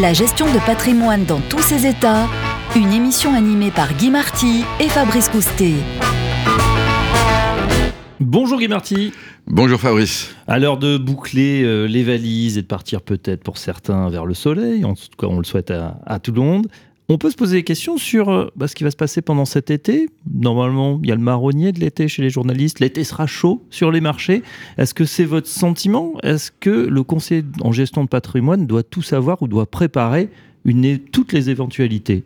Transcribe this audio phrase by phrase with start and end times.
[0.00, 2.26] La gestion de patrimoine dans tous ses états,
[2.74, 5.74] une émission animée par Guy Marty et Fabrice Coustet.
[8.18, 9.12] Bonjour Guy Marty.
[9.46, 10.34] Bonjour Fabrice.
[10.46, 14.32] À l'heure de boucler euh, les valises et de partir peut-être pour certains vers le
[14.32, 16.68] soleil, en tout cas on le souhaite à, à tout le monde,
[17.08, 19.44] on peut se poser des questions sur euh, bah, ce qui va se passer pendant
[19.44, 20.08] cet été.
[20.32, 22.80] Normalement, il y a le marronnier de l'été chez les journalistes.
[22.80, 24.42] L'été sera chaud sur les marchés.
[24.78, 26.14] Est-ce que c'est votre sentiment?
[26.22, 30.30] Est-ce que le conseil en gestion de patrimoine doit tout savoir ou doit préparer
[31.10, 32.24] toutes les éventualités?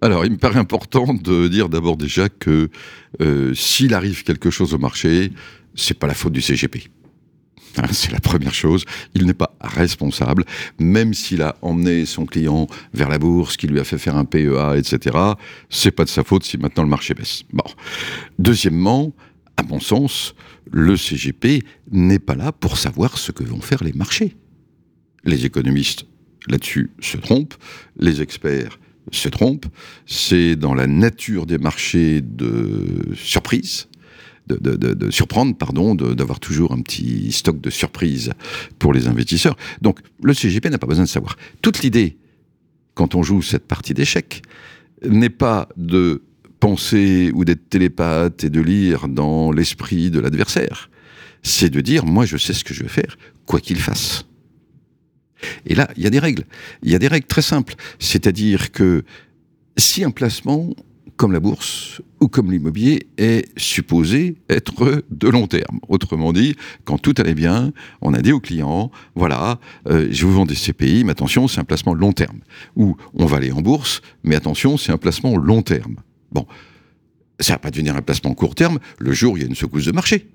[0.00, 2.68] Alors, il me paraît important de dire d'abord déjà que
[3.20, 5.32] euh, s'il arrive quelque chose au marché,
[5.74, 6.88] c'est pas la faute du CGP.
[7.92, 8.84] C'est la première chose.
[9.14, 10.44] Il n'est pas responsable,
[10.78, 14.24] même s'il a emmené son client vers la bourse, qui lui a fait faire un
[14.24, 15.16] PEA, etc.
[15.70, 17.42] C'est pas de sa faute si maintenant le marché baisse.
[17.52, 17.64] Bon.
[18.38, 19.12] Deuxièmement,
[19.56, 20.34] à mon sens,
[20.70, 24.36] le CGP n'est pas là pour savoir ce que vont faire les marchés.
[25.24, 26.06] Les économistes
[26.48, 27.54] là-dessus se trompent,
[27.98, 28.78] les experts
[29.12, 29.66] se trompent.
[30.06, 33.88] C'est dans la nature des marchés de surprise
[34.46, 38.32] de, surprendre, pardon, d'avoir toujours un petit stock de surprises
[38.78, 39.56] pour les investisseurs.
[39.82, 41.36] Donc le CGP n'a pas besoin de savoir.
[41.62, 42.16] Toute l'idée,
[42.94, 44.42] quand on joue cette partie d'échecs,
[45.04, 46.22] n'est pas de
[46.60, 50.90] penser ou d'être télépathe et de lire dans l'esprit de l'adversaire.
[51.42, 54.24] C'est de dire, moi je sais ce que je vais faire, quoi qu'il fasse.
[55.66, 56.44] Et là, il y a des règles.
[56.82, 57.74] Il y a des règles très simples.
[57.98, 59.04] C'est-à-dire que
[59.76, 60.74] si un placement
[61.16, 65.80] comme la bourse ou comme l'immobilier, est supposé être de long terme.
[65.88, 70.32] Autrement dit, quand tout allait bien, on a dit aux clients, voilà, euh, je vous
[70.32, 72.40] vends des CPI, mais attention, c'est un placement long terme.
[72.74, 75.96] Ou on va aller en bourse, mais attention, c'est un placement long terme.
[76.32, 76.46] Bon,
[77.40, 79.54] ça va pas devenir un placement court terme le jour où il y a une
[79.54, 80.28] secousse de marché.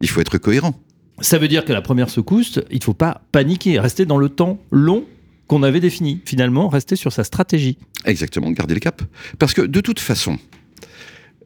[0.00, 0.74] Il faut être cohérent.
[1.20, 4.28] Ça veut dire que la première secousse, il ne faut pas paniquer, rester dans le
[4.28, 5.04] temps long
[5.52, 6.22] qu'on avait défini.
[6.24, 7.76] Finalement, rester sur sa stratégie.
[8.06, 9.02] Exactement, garder le cap.
[9.38, 10.38] Parce que de toute façon,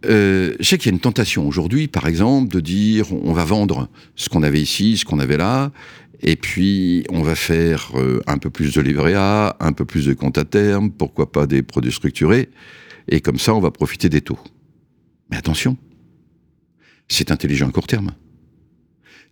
[0.05, 3.45] euh, je sais qu'il y a une tentation aujourd'hui, par exemple, de dire on va
[3.45, 5.73] vendre ce qu'on avait ici, ce qu'on avait là,
[6.23, 10.07] et puis on va faire euh, un peu plus de livret A, un peu plus
[10.07, 12.49] de compte à terme, pourquoi pas des produits structurés,
[13.09, 14.39] et comme ça on va profiter des taux.
[15.33, 15.77] Mais attention,
[17.09, 18.13] c'est intelligent à court terme.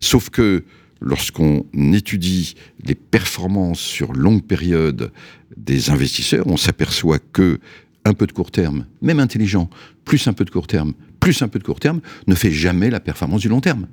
[0.01, 0.65] Sauf que
[1.01, 5.11] lorsqu'on étudie les performances sur longue période
[5.57, 7.59] des investisseurs, on s'aperçoit que
[8.05, 9.69] un peu de court terme, même intelligent,
[10.03, 12.89] plus un peu de court terme, plus un peu de court terme, ne fait jamais
[12.89, 13.87] la performance du long terme.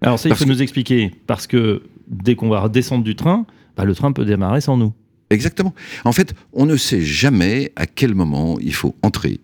[0.00, 3.84] Alors ça, il faut nous expliquer, parce que dès qu'on va redescendre du train, bah,
[3.84, 4.92] le train peut démarrer sans nous.
[5.30, 5.74] Exactement.
[6.04, 9.40] En fait, on ne sait jamais à quel moment il faut entrer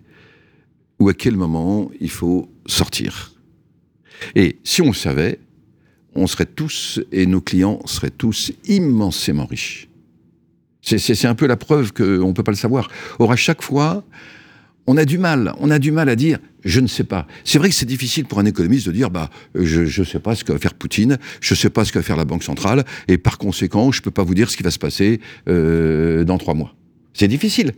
[0.99, 3.33] ou à quel moment il faut sortir.
[4.35, 5.39] Et si on le savait,
[6.19, 9.89] on serait tous, et nos clients seraient tous immensément riches.
[10.83, 12.89] C'est un peu la preuve qu'on ne peut pas le savoir.
[13.19, 14.05] Or, à chaque fois,
[14.87, 17.27] on a du mal, on a du mal à dire je ne sais pas.
[17.45, 20.35] C'est vrai que c'est difficile pour un économiste de dire bah je ne sais pas
[20.35, 22.43] ce que va faire Poutine, je ne sais pas ce que va faire la Banque
[22.43, 25.21] centrale, et par conséquent, je ne peux pas vous dire ce qui va se passer
[25.49, 26.75] euh, dans trois mois.
[27.13, 27.73] C'est difficile.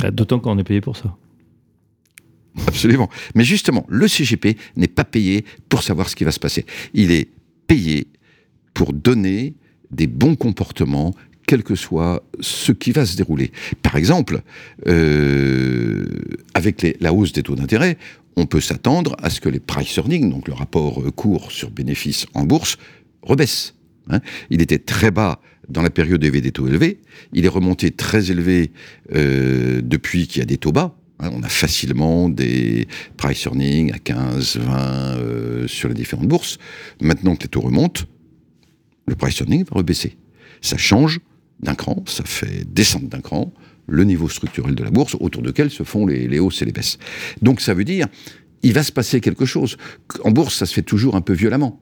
[0.00, 1.16] Bah, d'autant qu'on est payé pour ça.
[2.66, 3.08] Absolument.
[3.34, 6.66] Mais justement, le CGP n'est pas payé pour savoir ce qui va se passer.
[6.92, 7.28] Il est
[7.66, 8.08] payé
[8.74, 9.54] pour donner
[9.90, 11.14] des bons comportements
[11.46, 13.52] quel que soit ce qui va se dérouler.
[13.82, 14.42] Par exemple,
[14.86, 16.06] euh,
[16.54, 17.98] avec la hausse des taux d'intérêt,
[18.36, 21.70] on peut s'attendre à ce que les price earnings, donc le rapport euh, cours sur
[21.70, 22.78] bénéfice en bourse,
[23.22, 23.74] rebaissent.
[24.08, 24.20] Hein.
[24.50, 26.98] il était très bas dans la période des taux élevés,
[27.32, 28.72] il est remonté très élevé
[29.14, 30.96] euh, depuis qu'il y a des taux bas.
[31.32, 36.58] On a facilement des price earnings à 15, 20 sur les différentes bourses.
[37.00, 38.02] Maintenant que les taux remontent,
[39.06, 40.16] le price earning va rebaisser.
[40.60, 41.20] Ça change
[41.60, 43.52] d'un cran, ça fait descendre d'un cran
[43.86, 46.98] le niveau structurel de la bourse autour duquel se font les, hausses et les baisses.
[47.40, 48.06] Donc ça veut dire,
[48.62, 49.76] il va se passer quelque chose.
[50.24, 51.80] En bourse, ça se fait toujours un peu violemment.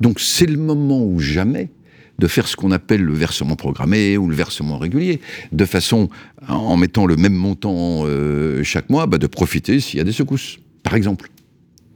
[0.00, 1.70] Donc c'est le moment ou jamais
[2.20, 5.20] de faire ce qu'on appelle le versement programmé ou le versement régulier,
[5.50, 6.08] de façon,
[6.46, 10.12] en mettant le même montant euh, chaque mois, bah, de profiter s'il y a des
[10.12, 11.30] secousses, par exemple.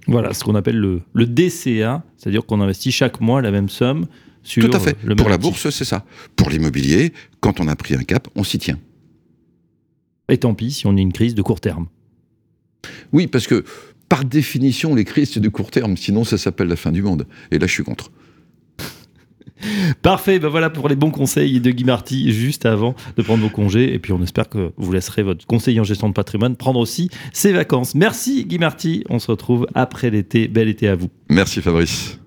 [0.07, 4.07] Voilà, ce qu'on appelle le, le DCA, c'est-à-dire qu'on investit chaque mois la même somme
[4.45, 4.97] tout à fait.
[5.17, 6.05] Pour la bourse, c'est ça.
[6.37, 8.79] Pour l'immobilier, quand on a pris un cap, on s'y tient.
[10.29, 11.87] Et tant pis si on a une crise de court terme.
[13.13, 13.65] Oui, parce que
[14.09, 15.97] par définition, les crises, c'est de court terme.
[15.97, 17.27] Sinon, ça s'appelle la fin du monde.
[17.51, 18.11] Et là, je suis contre.
[20.05, 23.49] Parfait, ben voilà pour les bons conseils de Guy Marty juste avant de prendre vos
[23.49, 23.95] congés.
[23.95, 27.09] Et puis on espère que vous laisserez votre conseiller en gestion de patrimoine prendre aussi
[27.33, 27.95] ses vacances.
[27.95, 30.47] Merci Guy Marty, on se retrouve après l'été.
[30.47, 31.09] Bel été à vous.
[31.31, 32.19] Merci Fabrice.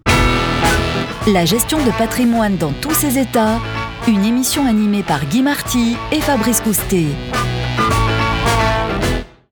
[1.31, 3.59] La gestion de patrimoine dans tous ses états,
[4.07, 7.05] une émission animée par Guy Marty et Fabrice Coustet.